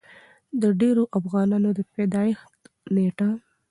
[0.61, 2.61] د ډېرو افغانانو د پېدايښت
[2.95, 3.29] نيټه